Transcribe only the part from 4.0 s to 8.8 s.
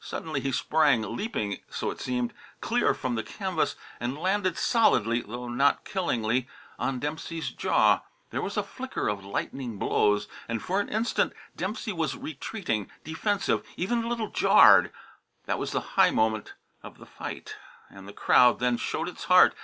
landed solidly (though not killingly) on Dempsey's jaw. There was a